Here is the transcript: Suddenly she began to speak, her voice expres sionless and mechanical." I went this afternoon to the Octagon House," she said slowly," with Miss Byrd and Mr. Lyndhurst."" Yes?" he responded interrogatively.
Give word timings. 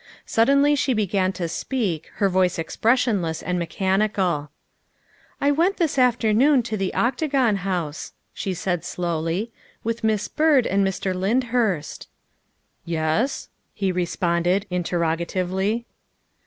Suddenly 0.25 0.73
she 0.73 0.95
began 0.95 1.31
to 1.33 1.47
speak, 1.47 2.09
her 2.15 2.27
voice 2.27 2.57
expres 2.57 3.01
sionless 3.01 3.43
and 3.45 3.59
mechanical." 3.59 4.49
I 5.39 5.51
went 5.51 5.77
this 5.77 5.99
afternoon 5.99 6.63
to 6.63 6.75
the 6.75 6.91
Octagon 6.95 7.57
House," 7.57 8.13
she 8.33 8.55
said 8.55 8.83
slowly," 8.83 9.51
with 9.83 10.03
Miss 10.03 10.27
Byrd 10.27 10.65
and 10.65 10.83
Mr. 10.83 11.13
Lyndhurst."" 11.13 12.07
Yes?" 12.83 13.49
he 13.75 13.91
responded 13.91 14.65
interrogatively. 14.71 15.85